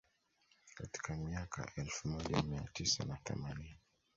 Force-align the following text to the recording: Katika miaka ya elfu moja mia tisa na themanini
Katika 0.75 1.15
miaka 1.17 1.61
ya 1.61 1.71
elfu 1.75 2.07
moja 2.07 2.41
mia 2.43 2.69
tisa 2.73 3.05
na 3.05 3.17
themanini 3.23 3.77